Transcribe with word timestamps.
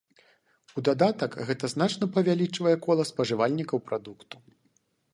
У 0.79 0.83
дадатак 0.87 1.37
гэта 1.51 1.69
значна 1.75 2.05
павялічвае 2.17 2.75
кола 2.89 3.03
спажывальнікаў 3.13 3.77
прадукту. 3.91 4.35